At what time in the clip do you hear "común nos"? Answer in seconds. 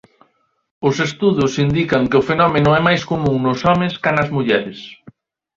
3.11-3.59